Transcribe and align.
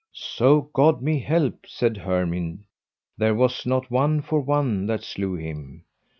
So 0.13 0.63
God 0.73 1.03
me 1.03 1.19
help, 1.19 1.67
said 1.67 1.93
Hermind, 1.95 2.63
there 3.19 3.35
was 3.35 3.67
not 3.67 3.91
one 3.91 4.23
for 4.23 4.39
one 4.41 4.87
that 4.87 5.03
slew 5.03 5.35
him. 5.35 5.83